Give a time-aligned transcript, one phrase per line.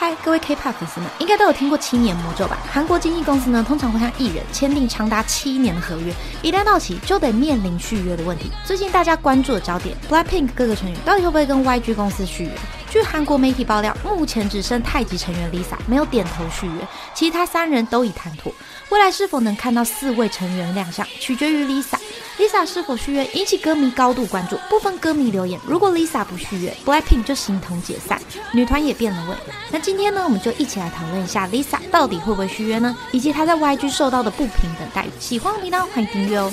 [0.00, 2.56] 嗨，各位 K-pop 粉丝们，应该都有听过七年魔咒吧？
[2.70, 8.50] 韩国经纪公司呢，通常会向艺人签订长达七年的合约，一旦到期，就得面临续约的问题。
[8.64, 12.52] 最近大家关注的焦点，BLACKPINK 各个成员到底会不会跟 YG 公司续约？
[12.90, 18.52] 据韩国媒体爆料，目前只剩太极成员 Lisa 没有点头续约，其他三人都已谈妥。
[18.90, 21.98] 未来是否能看到四位成员亮相，取决于 Lisa。
[22.38, 24.56] Lisa 是否续约引起歌迷高度关注。
[24.70, 28.20] 部分歌迷留言：如果 Lisa 不续约，BLACKPINK 就形同解散，
[28.52, 29.36] 女团也变了味。
[29.70, 32.96] 那今天呢，我们就一起来讨论一下 Lisa 到底会不会续约呢？
[33.12, 35.10] 以及她在 YG 受到的不平等待遇。
[35.18, 36.50] 喜欢的频道欢迎订阅哦。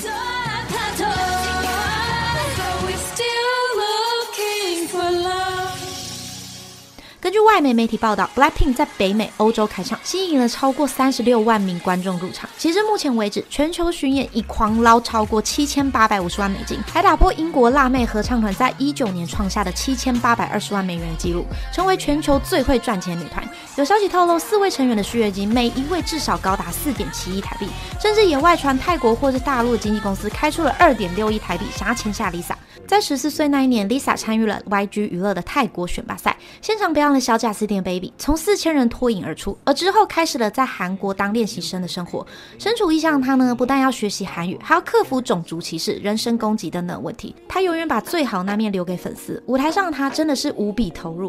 [7.26, 12.48] 根据外媒媒体报道，BLACKPINK 在北美、欧洲开唱，吸引了超过三十六万名观众入场。
[12.56, 23.44] 截至目前为止，全球巡演已狂捞超过七千八百五十万美金，还打破英国辣妹合唱团在一九年创下的七千八百二十万美元纪录，成为全球最会赚钱女团。
[23.74, 27.66] 有消息透露，四位成员的续约金每一位至少高达四点七亿台币，
[28.00, 32.54] 甚至也外传泰国或是大陆的经纪公司开出了二点六亿台币，想要签下 Lisa。
[32.86, 39.58] 在十四岁那一年，Lisa 参与了 YG 娱乐的泰国选拔赛，现场表演了小贾斯汀 Baby，从四千人脱颖而出。
[39.64, 42.24] 而之后开始了在韩国当练习生的生活。
[42.58, 47.34] 身处异乡的他呢，不但要学习韩语，还要克服种族歧视、人身攻击等等问题。
[47.48, 49.42] 他永远把最好那面留给粉丝。
[49.46, 51.28] 舞台上的他真的是无比投入。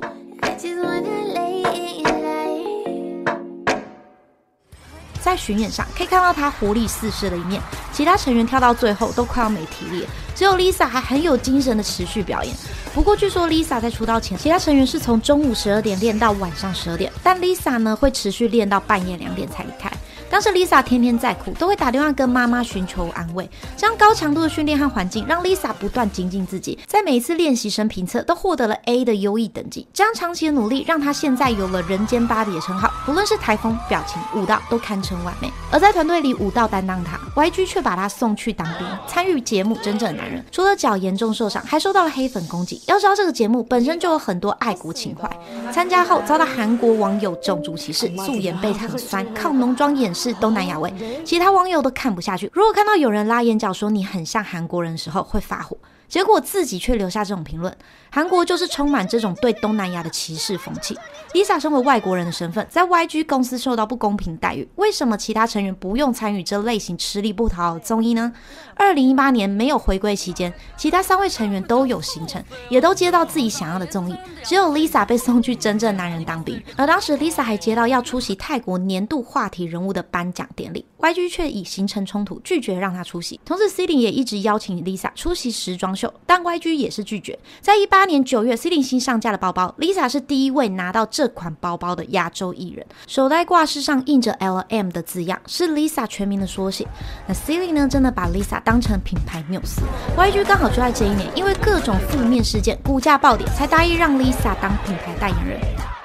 [5.27, 7.61] 在巡演上可以看到他活力四射的一面，
[7.91, 12.55] 其他成员跳到最后都快要没体力，只有 Lisa 还很有精神的持续表演。
[12.93, 19.91] 不过据说 Lisa 在出道前，其他成员是从中午十二点练到晚上十二点，但 Lisa 呢会持续练到半夜两点才离开。
[20.29, 23.49] 当时 Lisa 天天在哭，都会打电话跟妈妈寻求安慰。
[23.75, 29.87] 这样高强度的训练和环境，让 Lisa 不断精进自己，在每一次练习生评测都获得了 A 的优异等级。
[29.93, 32.91] 这样长期的努力，让她现在有了“人间芭比”的称号。
[33.05, 35.51] 不论是台风、表情、舞蹈，都堪称完美。
[35.71, 40.41] 而在团队里，舞蹈担当她，YG 却把她送去当兵，参与节目《真正的男人》。
[40.51, 42.81] 除了脚严重受伤，还受到了黑粉攻击。
[42.87, 45.29] 要知道，这个节目本身就有很多爱国情怀。
[45.71, 50.91] 参加后遭到韩国网友种族歧视，素颜被很酸，靠浓妆掩是东南亚味。
[51.23, 52.49] 其他网友都看不下去。
[52.51, 55.77] 如果看到有人拉眼角说你很像韩国人的时候，会发火。
[56.07, 57.75] 结果自己却留下这种评论。
[58.09, 60.97] 韩国就是充满这种对东南亚的歧视风气。
[61.33, 68.31] Lisa 身为外国人的身份，在 YG 公司受到不公平待遇，为什么其他成员不用参与这类型吃力不讨好的综艺呢？
[68.75, 76.59] 二零一八年没有回归期间，其他三位成员都有行程，也都接到自己想要的综艺，只有 Lisa 被送去真正男人当兵。
[76.77, 83.39] 而当时 Lisa 还接到要出席泰国年度话题人物的颁奖典礼，YG 却以行程冲突拒绝让她出席。
[83.43, 85.95] 同时 c e l i n e 也一直邀请 Lisa 出席时装
[86.25, 87.37] 但 YG 也是拒绝。
[87.61, 92.85] 在一八年九月 c e l i n e 新上架的包包，Lisa 是第一位拿到这款包包的亚洲艺人。
[93.07, 96.85] 手袋挂饰上印着 LM 的字样，是 Lisa 全名的缩写。
[97.27, 99.81] 那 c e l i n e 呢，真的把 Lisa 当成品牌缪斯。
[100.17, 105.96] YG 刚好就在这一年，因为各种负面事件，股价暴跌，才答应让 Lisa 当品牌代言人。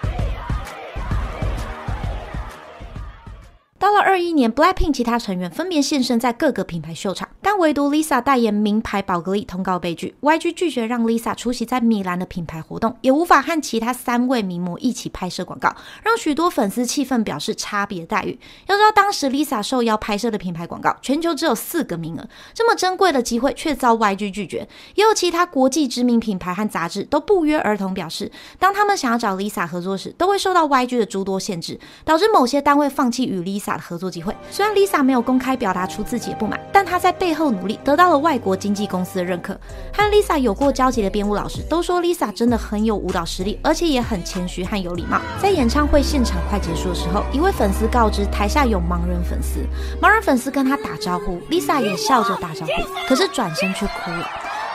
[3.83, 10.15] 到了二一年，BLACKPINK 其他成员分别现身在各个品牌秀场，但唯独 Lisa 代言名牌宝格丽通告被拒。
[10.21, 18.39] YG 拒绝让 Lisa 出席在米兰的品牌活动，也无法和其他三位名模一起拍摄广告，让许多粉丝气愤，表示差别待遇。
[18.69, 24.69] 要知道，当时 Lisa 受邀拍摄的品牌广告，全球只有四个名额，这么珍贵的机会却遭 YG 拒绝。
[24.95, 33.72] 也有其他国际知名品牌和杂志都不约而同表示，当他们想要找 Lisa 合作时，都会受到 YG 的诸多限制，导致某些单位放弃与 Lisa。
[33.79, 39.53] 合作机会，虽然 Lisa 没有公开表达出自己的不满，但她在背后努力，得到了外国经纪公司的认可。
[39.93, 45.21] 和 Lisa 有过交集的编舞老师都说，Lisa 真的很有舞蹈实力，而且也很谦虚和有礼貌。
[45.41, 49.61] 在演唱会现场快结束的时候，一位粉丝告知台下有盲人粉丝，
[50.01, 54.27] 盲人粉丝跟他打招呼，Lisa 也笑着打招呼，可是转身却哭了。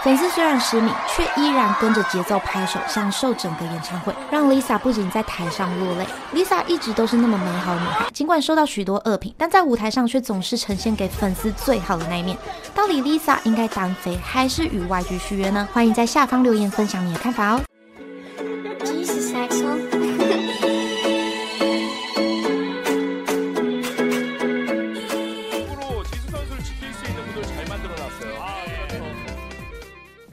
[0.03, 6.05] 粉丝虽然失明，却依然跟着节奏拍手，享受整个演唱会，让 Lisa 不仅在台上落泪。
[6.33, 12.37] Lisa 一直都是那么美好的女孩，尽管受到许多恶评，但在舞台上却总是呈现给粉丝最好的那一面。
[12.73, 15.67] 到底 Lisa 应该单飞还是与 YG 续约呢？
[15.73, 17.61] 欢迎在下方留言分享你的看法哦。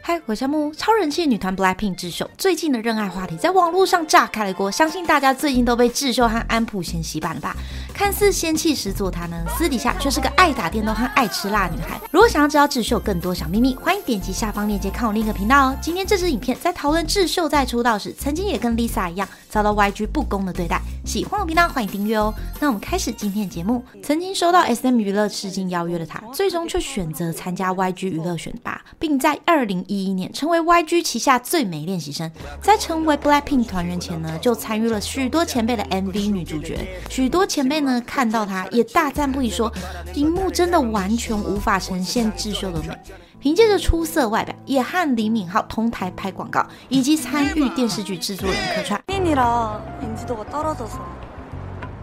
[0.06, 7.56] 嗨，我是木超人气女团 BLACKPINK 智秀，最近的热爱话题在网络上炸开了锅，相信大家最近都被智秀和安普贤洗版了吧？
[7.94, 12.00] 看似仙气十足，她呢私底下却是个爱打电动和爱吃辣女孩。
[12.10, 15.76] 如果想要知道智秀更多小秘密，欢迎点击下方链接看我另一个频道哦。
[15.80, 20.82] 今天这支影片在讨论智秀在出道时，曾经也跟 Lisa 一样遭到 YG 不公的对待。
[21.04, 22.34] 喜欢我频道，欢迎订阅哦。
[22.58, 23.84] 那我们开始今天的节目。
[24.02, 32.28] 曾经收到 SM 娱乐试镜邀约的她，最终却选择参加 YG 娱乐选拔，并在2011年成为 YG 旗下最美练习生。
[32.60, 36.76] 在成为 Blackpink 团员前呢，就参与了许多前辈的 MV 女主角。
[37.08, 39.72] 许多前辈呢看到他也大赞不已，说
[40.14, 42.98] 荧幕真的完全无法呈现智秀的美。
[43.40, 48.98] 凭借着出色外表，也和李敏镐同台拍广告，以及参与电视剧制作人客串。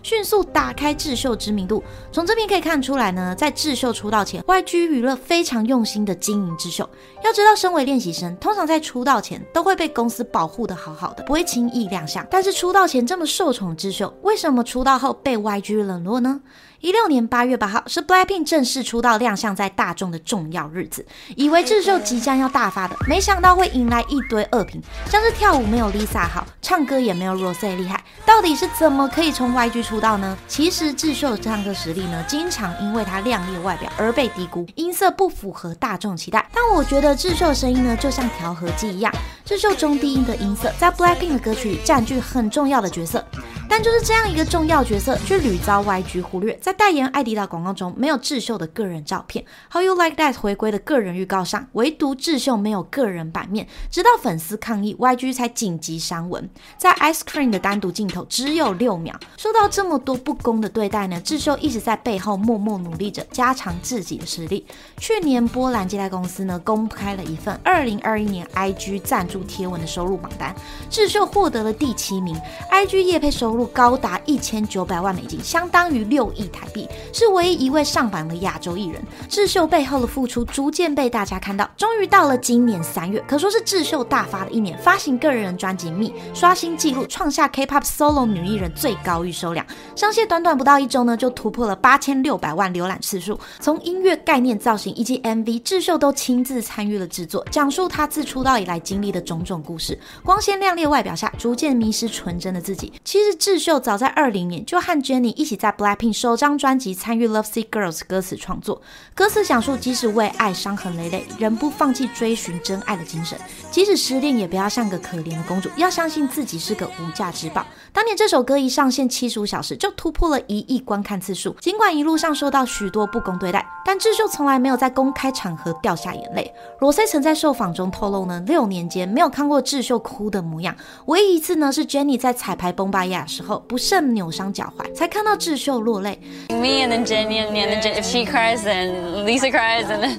[0.04, 1.84] 迅速打开智秀知名度。
[2.12, 6.88] 从这边可以看出来呢，在智秀出道前，YG 娱乐非常用心的经营智秀。
[7.24, 12.26] 要知道，身为练习生，通常在出道前都会被公司保护的好好的，不会轻易亮相。
[12.30, 16.42] 但是出道前这么受宠智秀，为什么出道后被 YG 冷落呢？
[16.82, 21.06] 一六年八月八号是 Blackpink 正式出道亮相在大众的重要日子，
[21.36, 30.36] 以为智秀即将要大发的，没想到会迎来一堆恶评，像是跳舞没有 Lisa 好，唱歌也没有 Rose 厉害，到底是怎么可以从 YG 出道呢？
[30.48, 36.50] 其实智秀的唱歌实力呢，经常因为她靓丽外表而被低估，音色不符合大众期待。
[36.52, 39.14] 但我觉得智秀的声音呢，就像调和剂一样，
[39.46, 43.24] 智秀中低音的音色在 Blackpink 的歌曲占据很重要的角色。
[43.72, 46.54] 但就是这样一个重要角色，却屡遭 YG 忽略。
[46.62, 49.46] 在代言艾迪达广告中，没有智秀的个人照片。
[49.72, 53.66] How You Like That 回归的个人预告上，唯独智秀没有个人版面。
[53.90, 56.50] 直到粉丝抗议，YG 才紧急删文。
[56.78, 59.18] 在 Ice Cream 的单独镜头只有六秒。
[59.38, 61.22] 受到这么多不公的对待呢？
[61.22, 64.68] 智秀一直在背后默默努力着，加强自己的实力。
[64.98, 70.54] 去年波兰借贷公司呢，公开了一份2021年 IG 赞助贴文的收入榜单，
[70.90, 72.38] 智秀获得了第七名。
[72.70, 73.61] IG 业配收入。
[73.68, 79.02] 高达一千九百万美金，相当于六亿台币，是唯一一位上榜的亚洲艺人。
[79.30, 89.66] 智秀背后的付出逐渐被大家看到，终于到了今年三月，可说是智秀大发的一年，发行个人专辑《Me》，刷新纪录，创下 K-pop solo 女艺人最高预收量。
[89.96, 93.40] 上线短短不到一周呢，就突破了八千六百万浏览次数。
[93.60, 99.98] 从音乐概念、造型以及 MV，智秀都亲自参与了制作，讲述她自出道以来经历的种种故事。
[100.24, 102.92] 光鲜亮丽外表下，逐渐迷失纯真的自己。
[103.04, 108.82] 其实智智秀早在二零年就和 j e n n y 一起在 Blackpink 首张专辑参与《Love Sick Girls》歌词创作，
[109.14, 113.38] 歌词讲述即使为爱伤痕累累，仍不放弃追寻真爱的精神；
[113.70, 117.66] 即使失恋，也不要像个可怜的公主，要相信自己是个无价之宝。
[117.94, 126.54] 当年这首歌一上线七十五小时就突破了一亿观看次数，尽管一路上受到许多不公对待，但智秀从来没有在公开场合掉下眼泪。
[126.80, 130.74] 罗塞曾在受访中透露呢，六年间没有看过智秀哭的模样，
[131.08, 133.42] 唯一一次呢是 Jennie 在彩排崩巴亚时。
[133.42, 136.18] 后不慎扭伤脚踝，才看到智秀落泪。
[136.50, 140.18] Me and then Jenny and then if she cries and Lisa cries and then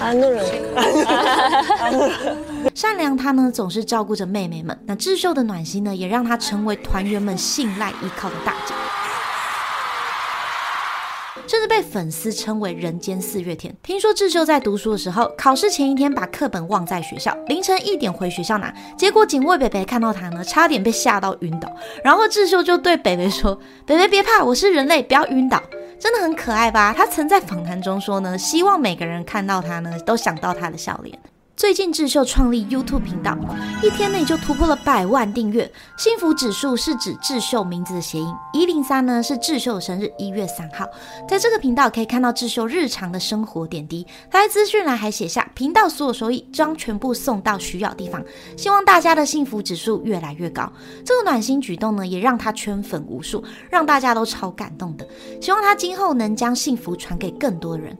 [0.00, 0.44] 安乐人，
[2.74, 8.74] 善良他呢总是照顾着妹妹们，那智秀的暖心呢也让他成为团员们信赖依靠的大姐。
[11.46, 13.74] 甚至被粉丝称为“人间四月天”。
[13.82, 21.70] 听说智秀在读书的时候，考试前一天把课本忘在学校，凌晨一点回学校拿，结果警卫北北看到他呢，差点被吓到晕倒。
[22.02, 25.62] 然后智秀就对北北说：“北北别怕，我是人类，不要晕倒。”
[26.00, 26.94] 真的很可爱吧？
[26.96, 31.18] 他曾在访谈中说呢，希望每个人看到他呢，都想到他的笑脸。
[31.56, 33.38] 最近智秀创立 YouTube 频道，
[33.80, 35.70] 一天内就突破了百万订阅。
[35.96, 40.84] 幸福指数是指智秀名字的谐音，一零三呢是智秀的生日，一月三号。
[41.28, 44.04] 在这个频道可以看到智秀日常的生活点滴。
[44.28, 48.20] 他在资讯栏还写下，频道所有收益将全部送到需要地方，
[48.56, 50.70] 希望大家的幸福指数越来越高。
[51.04, 55.06] 这个暖心举动呢，也让他圈粉无数，让大家都超感动的。
[55.40, 57.96] 希望他今后能将幸福传给更多人。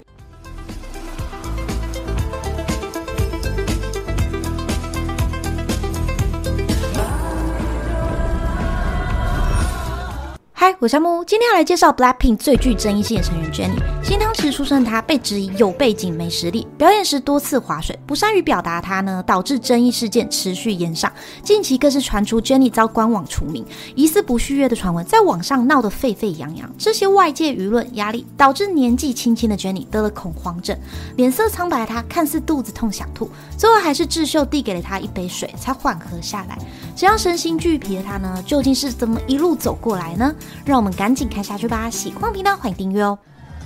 [10.57, 14.04] 嗨，我是木，今天要来介绍 Blackpink 最具争议性的成员 Jennie。
[14.05, 18.79] 新汤匙出身的他被质疑有背景没实力，表演时多次划水，不善于表达。
[18.79, 21.11] 他呢，导致争议事件持续延上。
[21.43, 26.71] 近期更是传出 Jennie 遭官网除名，疑似不续约的传闻在网上闹得沸沸扬扬。
[26.77, 30.79] 这些外界舆论压力，导致年纪轻轻的 Jennie 得了恐慌症，
[31.17, 31.87] 脸色苍白。
[31.87, 36.59] 她看似肚子痛想吐，最后还是智秀递给了她一杯水，才缓和下来。
[36.95, 40.35] 这样身心俱疲的她呢，究竟是怎么一路走过来呢？
[40.67, 41.89] 让我们赶紧看下去吧！
[41.89, 43.19] 喜欢频道，欢迎订阅哦。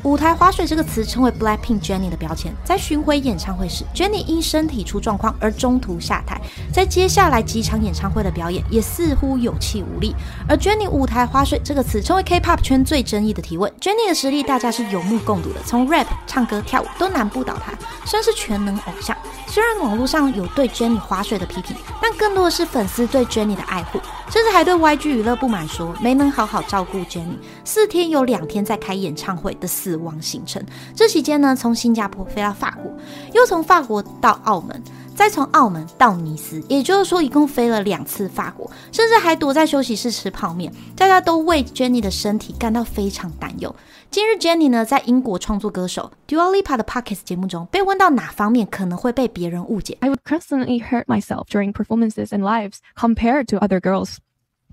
[0.04, 2.52] 舞台滑水这个词成为 Blackpink Jennie 的标签。
[2.64, 6.40] 在巡回演唱会时，Jennie 因身体出状况而中途下台，
[6.72, 10.14] 在接下来几场演唱会的表演也似乎有气无力。
[10.48, 13.72] 而 Jennie 舞台滑水这个词成为 K-pop 圈最争议的提问。
[13.80, 17.72] Jennie 的实力大家是有目共睹的，从 rap、唱歌、跳舞都难不倒她，
[18.06, 19.16] 算是全能偶像。
[19.46, 24.00] 虽然网络上有对 Jennie 滑水的批评，但更多的是粉丝对 Jennie 的爱护，
[24.30, 27.38] 甚至还对 YG 娱乐不满，说没能好好照顾 Jennie。
[27.64, 30.62] 四天有两天在开演唱会的死亡行程，
[30.94, 32.92] 这期间呢，从新加坡飞到法国，
[33.32, 34.82] 又从法国到澳门，
[35.17, 40.73] 再从澳门到尼斯，也就是说一共飞了两次法国，甚至还躲在休息室吃泡面。
[40.95, 43.73] 大家都为 Jennie 的身体感到非常担忧。
[44.09, 49.97] 今日 Jennie 呢，在英国创作歌手 Dua Lipa 的 Pockets 节目中，被问到哪方面可能会被别人误解。
[50.01, 54.17] I would constantly hurt myself during performances and lives compared to other girls.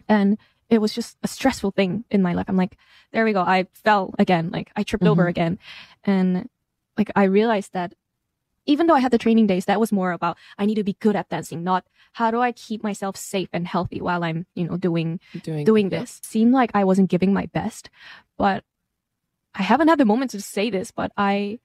[0.07, 0.37] And
[0.69, 2.47] it was just a stressful thing in my life.
[2.49, 2.77] I'm like,
[3.13, 3.41] there we go.
[3.41, 4.51] I fell again.
[4.51, 5.59] Like I tripped over again.
[6.05, 6.49] And
[6.97, 7.93] like I realized that
[8.66, 10.98] even though I had the training days, that was more about I need to be
[11.00, 14.68] good at dancing, not how do I keep myself safe and healthy while I'm, you
[14.68, 16.20] know, doing doing doing this.
[16.24, 17.90] Seemed like I wasn't giving my best,
[18.38, 18.64] but
[19.54, 21.60] I haven't had the moment to say this, but I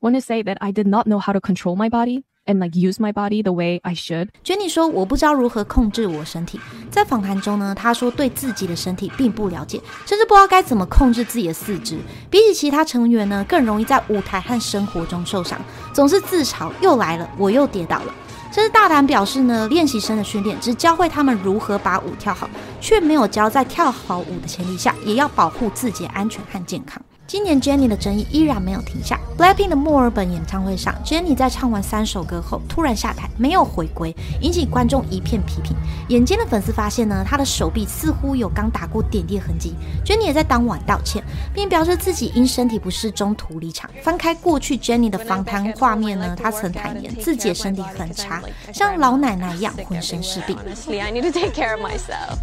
[0.00, 2.74] want to say that I did not know how to control my body and like
[2.74, 4.28] use my body the way I should.
[4.44, 6.60] Jenny 说：“我不知道如何控制我身体。”
[6.90, 11.98] 在访谈中呢，她说对自己的身体并不了解，甚至不知道该怎么控制自己的四肢。
[12.30, 15.60] 比起其他成员呢，更容易在舞台和生活中受伤，
[15.92, 18.14] 总是自嘲又来了，我又跌倒了。
[18.52, 22.48] 甚至大胆表示呢，练习生的训练只教会他们如何把舞跳好，
[22.80, 27.02] 却没有教在跳好舞的前提下，也要保护自己的安全和健康。
[27.26, 29.18] 今年 Jenny 的争议依然没有停下。
[29.38, 35.74] Blackpink 的墨尔本演唱会上，Jenny 在唱完三首歌后突然下台，没有回归，引起观众一片批评。
[36.08, 39.74] 眼尖的粉丝发现呢，她的手臂似乎有刚打过点滴的痕迹。
[40.04, 43.90] Jenny 也在当晚道歉，并表示自己因身体不适中途离场。
[44.02, 50.56] 翻开过去 Jenny 的访谈画面呢，她曾坦言自己的身体很差，像老奶奶一样浑身是病。
[50.88, 52.36] I need to take care of myself.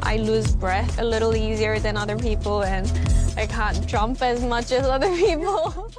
[0.00, 2.84] I lose breath a little easier than other people, and
[3.36, 5.90] I can't jump as much as other people.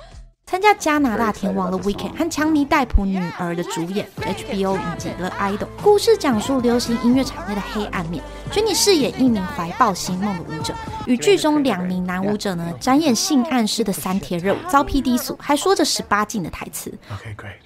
[0.46, 8.24] 参加加拿大天王的 Weekend 和强尼戴普女儿的主演 HBO 影集《The Idol》，故事讲述流行音乐产业的黑暗面。
[8.52, 10.74] Jennie 饰演一名怀抱星梦的舞者，
[11.08, 16.94] 与剧中两名男舞者呢展演性暗示的三铁热舞，遭批低俗，还说着十八禁的台词。
[17.10, 17.60] Okay, great.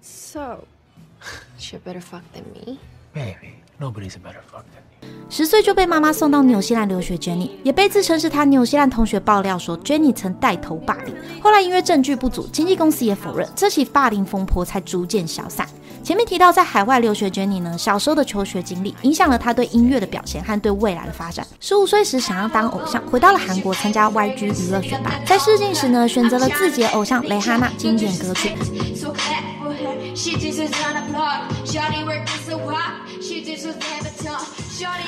[0.00, 0.64] So,
[1.58, 2.78] she a better fuck than me?
[3.14, 3.63] Maybe.
[3.84, 4.64] Nobody's a better fuck
[5.28, 11.14] 十岁就被妈妈送到纽西兰留学，Jenny 也被自称是她纽西兰同学爆料说，Jenny 曾带头霸凌。
[11.42, 15.68] 后来因为证据不足，经纪公司也否认，这起霸凌风波才逐渐消散。
[16.04, 21.46] 前面提到，在海外留学，Jennie 呢，小时候的求学经历影响了她对音乐的表现和对未来的发展。
[21.60, 28.52] 十五岁时想要当偶像，回到了韩国参加 YG 娱乐选拔，在试镜时呢，选择了自己的偶像蕾哈娜经典歌曲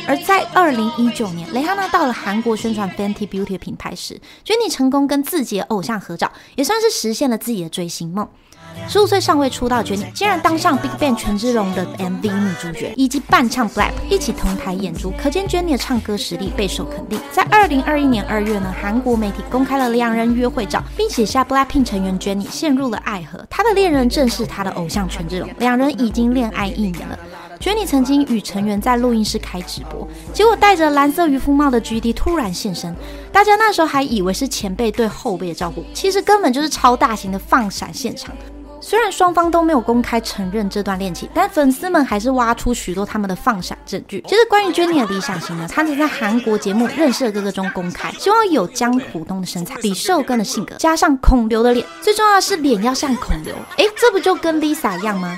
[0.08, 8.26] 而在二零一九年，蕾哈娜到了韩国宣传 Fenty Beauty 的品牌时，Jennie 成功跟自己的偶像合照，也算是实现了自己的追星梦。
[8.88, 17.18] 十五岁尚未出道的 Jennie 竟然当上 Big Bang 权志龙的 MV 女主角，以及伴唱 Black 一起同台演出，可见 Jennie 的唱歌实力备受肯定。
[17.32, 27.18] 在二零二一年二月呢，韩国媒体公开了两人约会照，并写下 Blackpink 成员 Jennie 陷入了爱河，她的恋人正是她的偶像权志龙，两人已经恋爱一年了。
[27.58, 32.94] Jennie 曾经与成员在录音室开直播，结果戴着蓝色渔夫帽的 GD 突然现身，
[33.32, 38.34] 大家那时候还以为是前辈对后辈的照顾，其实根本就是超大型的放闪现场。
[38.88, 44.22] 虽然双方都没有公开承认这段恋情，但粉丝们还是挖出许多他们的放闪证据。
[44.28, 53.56] 其实关于 Jennie 的理想型呢，她曾在韩国节目《认识的哥哥》中公开，希望有江虎东的身材、李寿根的性格，加上孔刘的脸，最重要的是脸要像孔刘。
[53.76, 55.36] 哎，这不就跟 Lisa 一样吗？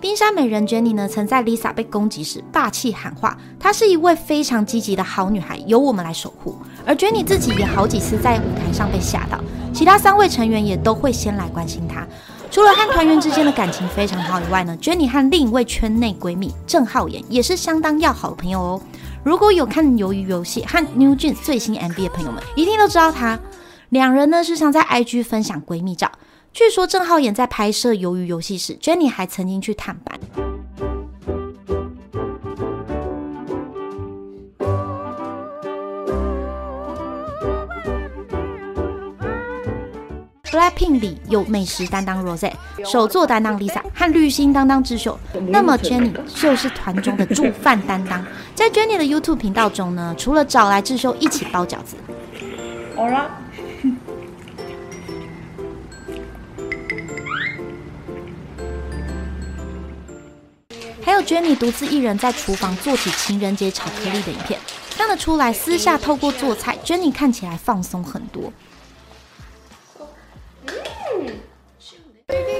[0.00, 9.38] 冰山美人 Jennie 呢，曾在 Lisa 被攻击时霸气喊话：“她是一位非常积极的好女孩，由我们来守护。”而 Jennie 自己也好几次在舞台上被吓到，
[9.74, 12.06] 其他三位成员也都会先来关心她。
[12.50, 18.80] 除了和团员之间的感情非常好以外呢，Jennie 和另一位圈内闺蜜郑浩妍也是相当要好的朋友哦。
[19.22, 23.38] 如果有看《鱿鱼游戏》和 New Jeans 最新 MV 的朋友们，一定都知道她。
[23.90, 26.10] 两人呢时常在 IG 分享闺蜜照。
[26.52, 30.18] 据说郑浩妍在拍摄《鱿鱼游戏》时，Jennie 还曾经去探班。
[40.50, 42.52] Blackpink 里有美食担当 Rose，
[42.84, 48.22] 手作担当 Lisa 和绿心担当智秀，那么 Jennie 就是团中的煮饭担当。
[48.56, 51.96] 在 Jennie 的 YouTube 频道中呢，除了找来智秀一起包饺子，
[52.96, 53.30] 还
[61.20, 64.58] 有 Jenny 独自一人在厨房做起情人节巧克力的影片，
[64.96, 68.50] 看得出来私下透过做菜，Jenny 看起来放松很多。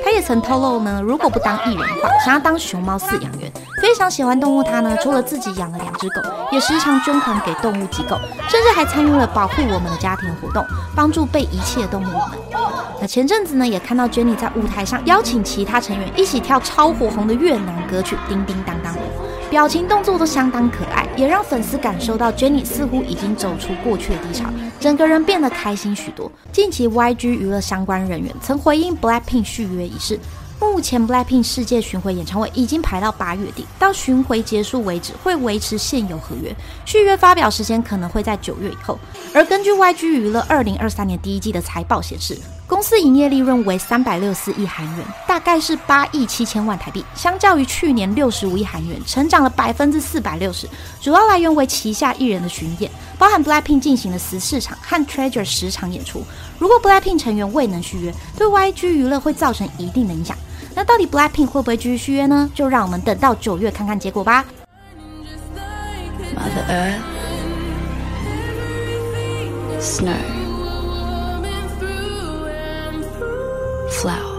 [0.04, 3.50] 他也曾透露呢，如果不当艺人的话，想要当熊猫饲养员。
[3.80, 6.20] 非常喜欢动物，他呢除了自己养了两只狗，
[6.52, 8.18] 也时常捐款给动物机构，
[8.50, 10.62] 甚至还参与了保护我们的家庭活动，
[10.94, 12.59] 帮助被遗弃的动物们。
[13.00, 18.92] 那前阵子呢，也看到 Jennie 在舞台上邀请其他成员一起跳超火红的越南歌曲《叮叮当当》，
[19.48, 26.30] 表情动作都相当可爱，也让粉丝感受到 Jennie 似乎已经走出过去的低潮，整个人变得开心许多。
[26.52, 30.20] 近期 YG 娱乐相关人员曾回应 Blackpink 续约一事。
[30.60, 36.54] 目前 Blackpink 世界巡回演唱会已经排到八月底，到巡回结束为止，会维持现有合约，
[36.84, 38.98] 续约发表时间可能会在九月以后。
[39.32, 42.36] 而根据 YG 娱乐二零二三年第一季的财报显示，
[42.70, 50.68] 公司营业利润为三百六四亿韩元，大概是八亿七千万台币，相较于去年六十五亿韩元，成长了百分之四百六十。
[51.00, 56.22] 主要来源为旗下艺人的巡演，包含 Blackpink 进行了十四场和 Treasure 十场演出。
[56.60, 60.36] 如果 Blackpink 成员未能续约，对 YG 娱乐会造成一定的影响。
[60.72, 62.48] 那到底 Blackpink 会不会继续续约呢？
[62.54, 64.44] 就让我们等到九月看看结果吧。
[74.00, 74.29] Flower.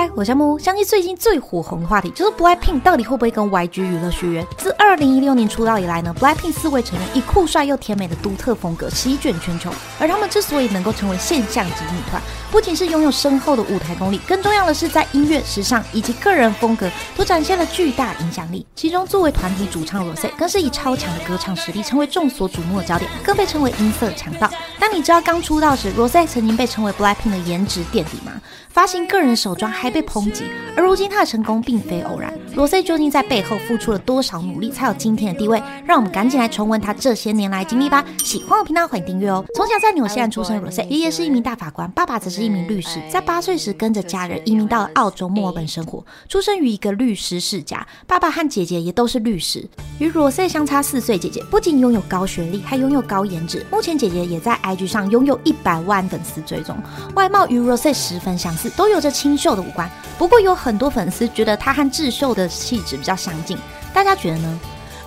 [0.00, 0.58] 嗨，我是木。
[0.58, 4.42] 相信最近最火红的话题就是 Blackpink 到底会不会跟 YG 娱乐续约？
[4.56, 9.70] 自二零一六年出道以来呢，Blackpink 四位成员以酷帅又甜美的独特风格席卷全球。
[9.98, 12.18] 而他们之所以能够成为现象级女团，
[12.50, 18.66] 不仅是拥有深厚的舞台功力，更重要的是在音乐、时尚以及个人风格都展现了巨大影响力。
[18.74, 24.50] 其中，作为团体主唱 Rose 更是以超强的歌唱实力成为众所瞩目的焦点，更被称为音色强盗。
[24.78, 28.32] 当你知道刚出道时 Rose 曾经被称为 Blackpink 的颜值垫底吗？
[28.70, 30.44] 发行个人手装被抨击，
[30.76, 32.32] 而如今他的成功并非偶然。
[32.54, 35.62] 罗 C 究竟在背后付出了多少努力，才有今天的地位？
[35.84, 38.04] 让我们赶紧来重温他这些年来经历吧。
[38.24, 39.44] 喜欢我频道，欢迎订阅哦。
[39.54, 43.00] 从小在纽西兰出生的罗 C，爷爷是一名大法官，爸爸则是一名律师。
[43.08, 47.86] 在八岁时，跟着家人移民到了澳洲墨尔本生活，出生于一个律师世家。
[48.08, 49.64] 爸爸和姐姐也都是律师。
[50.00, 53.64] 与罗 C 相差四岁，姐姐不仅拥有高学历，还拥有高颜值。
[53.70, 56.76] 目前姐姐也在 IG 上拥有一百万粉丝追踪，
[57.14, 59.79] 外貌与罗塞十分相似，都有着清秀的五官。
[60.18, 63.56] 不过有很多粉丝觉得他和智秀的气质比较相近，
[63.94, 64.60] 大家觉得呢？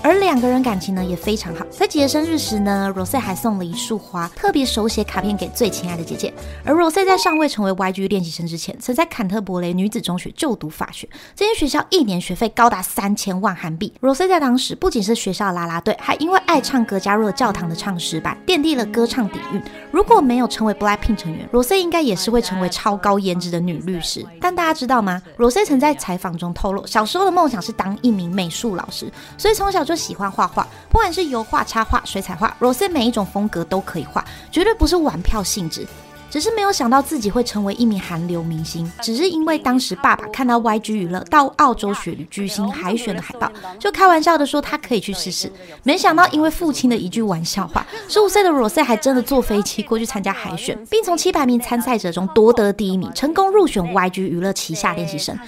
[0.03, 6.33] 而两个人感情呢也非常好，在姐姐生日时呢，Rose 还送了一束花，特别手写卡片给最亲爱的姐姐。
[6.65, 13.93] 而 Rose 在尚未成为 YG 练习生之前，曾在坎特伯雷女子中学就读法学，这间学校一年学费高达三千万韩币。
[14.01, 19.63] Rose 在当时不仅是学校的啦啦队，还因为爱唱歌加入了教堂的唱诗班，奠定了歌唱底蕴。
[19.89, 24.25] 如果没有成为 Blackpink 成员，Rose 应该也是会成为超高颜值的女律师。
[24.41, 35.87] 但大家知道吗？Rose 曾在采访中透露，小时候的梦想是当一名美术老师，所以从小就喜欢画画，不管是油画、插画、水彩画，Rose 每一种风格都可以画，绝对不是玩票性质。
[36.33, 38.91] 只是没有想到自己会成为一名韩流明星。
[39.03, 45.51] 只是因为当时爸爸看到 YG 娱乐到澳洲雪女巨星海选的海报，就开玩笑的说他可以去试试。
[45.83, 55.37] 没想到因为父亲的一句玩笑话，十五岁的 Rose 还真的坐飞机过去参加海选，并从七百名参赛者中夺得第一名，成功入选 YG 娱乐旗下练习生。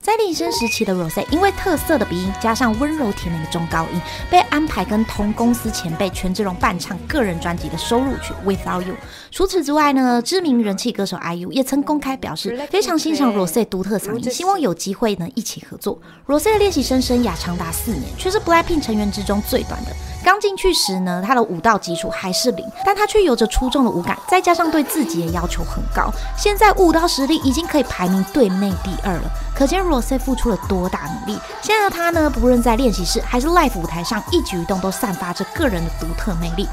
[0.00, 2.71] 在练习生时期的 Rose 因为特色的鼻音加上。
[2.78, 8.94] 温柔甜美的中高音，被安排跟同公司前辈权志龙伴唱个人专辑的收录曲《Without You》。
[9.30, 15.98] 除此之外呢，知名人气歌手 IU 也曾公开表示非常欣赏 Rose 独特嗓音，希望有机会能一起合作。
[16.26, 19.90] Rose 的练习生生涯长达四年，却是 Blackpink 成员之中最短的。
[20.24, 29.30] 刚进去时呢，他的舞蹈基础还是零，但他却有着出众的舞感，再加上对自己的要求很高，现在舞蹈实力已经可以排名队内第二了。
[29.54, 31.38] 可见 Rose 付出了多大努力。
[31.60, 36.68] 现在的他呢，不论在练习室还是 live 舞台上，一举一动都散发着个人的独特魅力。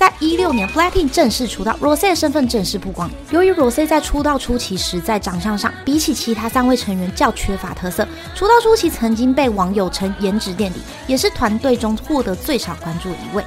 [0.00, 3.10] 在一六年，Flattin 正式出道，Rose 的身份正式曝光。
[3.30, 13.44] 由于 Rose 在出道初期时在长相上比起其他三位成员较缺乏特色，出道初期曾经被网友称颜值垫底，也是团队中获得最少关注的一位。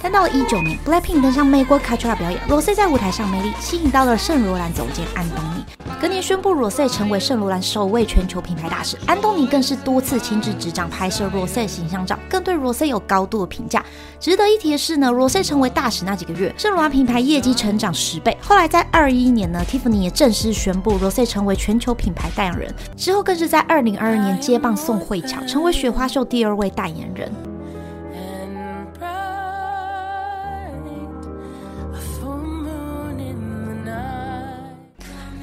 [0.00, 5.64] 但到了一九年，Blackpink 登上美国 Coachella 表演，Rose 在舞台上魅力吸引到了圣罗兰总监安东尼。
[6.00, 13.84] 隔年宣布 Rose 成为圣罗兰首位全球品牌大使，安东尼更是多次亲自执掌拍摄 Rose 形象照，更对 Rose 有高度的评价。
[14.20, 18.36] 值得一提的是呢，Rose 成为大使那几个月，圣罗兰品牌业绩成长十倍。
[18.40, 27.32] 后来在二一年呢，Tiffany 也正式宣布 Rose 成为全球品牌代言人，之后更是在二零二二年接棒宋慧乔，成为雪花秀第二位代言人。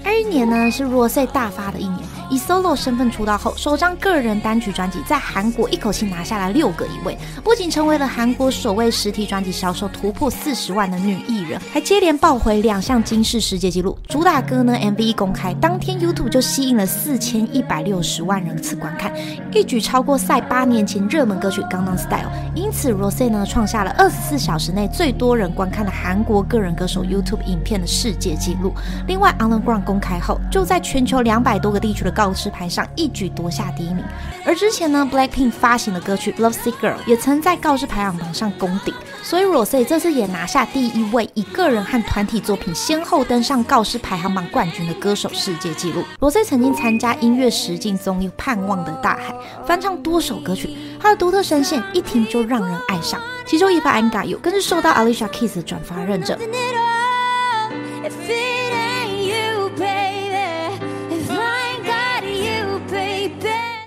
[0.05, 13.97] 二一年呢是 Rose 大发的一年，以 solo 身份出道后，首张个人单曲专辑在韩国一口气拿下了六个一位，不仅成为了韩国首位实体专辑销售突破四十万的女艺人，还接连爆回两项金氏世界纪录。
[14.07, 19.11] 主打歌呢 MV 一公开当天，YouTube 就吸引了四千一百六十万人次观看，
[19.51, 28.73] 一举超过赛八年前热门歌曲《Gangnam Style》，因此 Rose 呢创下了二十四小时内最多人观看的韩国个人歌手 YouTube 影片的世界纪录。
[29.07, 34.03] 另外 On the Ground 公开后，就在全球两百多个地区的告示牌上一举夺下第一名。
[34.45, 38.93] 而之前呢，Blackpink 发行的歌曲《Love Sick Girl》也曾在告示排行榜上攻顶，
[39.25, 46.03] 所以 Rose 这次也拿下第一位一个人和团体作品先后登上告示排行榜冠军的歌手世界纪录。
[46.19, 49.33] Rose 曾经参加音乐实境综艺《盼望的大海》，
[49.65, 50.69] 翻唱多首歌曲，
[51.01, 53.19] 她的独特声线一听就让人爱上。
[53.47, 56.37] 其中一把《I'm Got You》更是受到 Alicia Keys 的转发认证。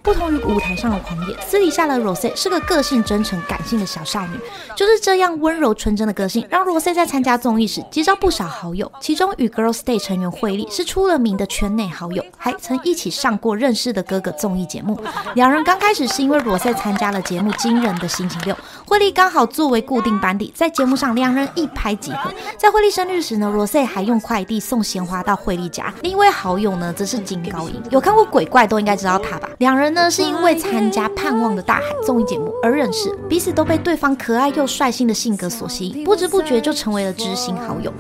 [0.09, 4.41] 不同于舞台上的狂野，私底下的 Rose 是个个性真诚、感性的小少女。
[4.75, 8.91] 就是这样温柔纯真的个性，让 Rose 在参加综艺时结交不少好友。
[9.03, 14.99] 其中与 Girls Day 成员惠利是出了名的圈内好友，还曾一起上过《认识的哥哥》综艺节目。
[15.35, 18.55] 两人刚开始是因为 Rose 参加了节目《惊人的星期六》，
[18.89, 22.33] 惠利刚好作为固定班底，在节目上两人一拍即合。
[22.57, 25.93] 在惠利生日时呢，Rose 还用快递送鲜花到惠利家。
[26.01, 29.51] 另一位好友呢，则是金高银，有看过鬼怪都应该知道他吧？
[29.59, 37.93] 两人呢是因为参加《盼望的大海》综艺节目而认识，彼此都被对方可爱又率性的性格所吸引，不知不觉就成为了知心好友。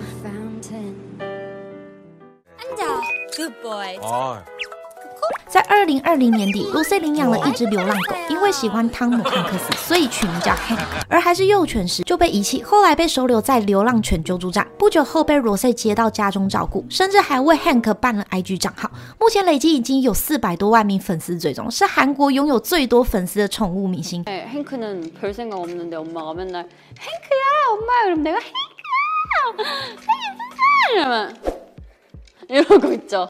[3.37, 4.01] Good boy.
[5.48, 10.80] 在二零二零年底，Lucy 领养了一只流浪狗，因为喜欢汤姆汉克斯，所以取名叫 Hank。
[11.08, 14.68] 而还是幼犬时就被遗弃，后来被收留在流浪犬救助站。
[14.80, 18.90] 不久后被 Lucy 接到家中照顾，甚至还为 Hank 办了 IG 账号。
[19.20, 24.24] 目前累计已经有四百多万名粉丝追踪，是韩国拥有最多粉丝的宠物明星。
[24.26, 31.38] 네, 행크는 별 생각 없는데 엄마가 맨날 행크야 엄마 그럼 내가 행크야 행크야 이러면
[32.50, 33.28] 이러고 있죠.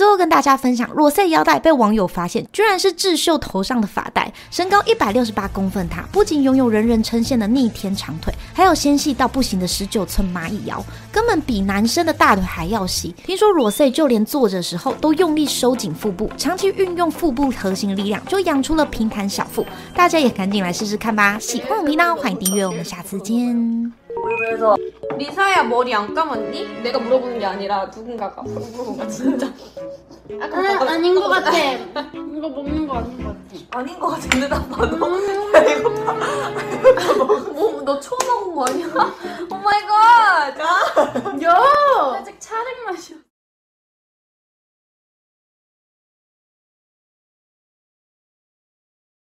[0.00, 4.32] 最后跟大家分享，裸塞腰带被网友发现，居然是智秀头上的发带。
[4.50, 10.82] 身高一百六十八公分，它不仅拥有人人称羡的逆天长腿，还有纤细到不行的十九寸蚂蚁腰，
[11.12, 13.14] 根本比男生的大腿还要细。
[13.26, 19.66] 听说裸塞就连坐着时候都用力收紧腹部，长期运用腹部核心力量，就养出了平坦小腹。
[19.94, 21.38] 大家也赶紧来试试看吧！
[21.38, 23.99] 喜欢我频道，欢迎订阅，我们下次见。
[24.38, 24.76] 그래서
[25.16, 26.82] 리사야 머리 안 감았니?
[26.82, 29.46] 내가 물어보는 게 아니라 누군가가 물어본 거야 진짜
[30.40, 31.50] 아까 아, 아닌 것 같아.
[31.58, 33.78] 이거 먹는 거 아닌 것 같아.
[33.78, 36.12] 아닌 거 같아 근데 나 봐도 야 배고파
[37.52, 38.86] 뭐너 처음 먹은 거 아니야?
[39.50, 40.58] 오 마이 갓
[41.42, 42.12] 야!
[42.14, 43.16] 살짝 차른 맛이야.